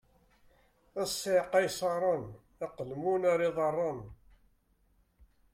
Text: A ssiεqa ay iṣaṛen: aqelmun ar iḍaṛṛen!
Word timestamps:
A 1.01 1.03
ssiεqa 1.09 1.55
ay 1.57 1.65
iṣaṛen: 1.67 2.23
aqelmun 2.65 3.23
ar 3.31 3.39
iḍaṛṛen! 3.49 4.01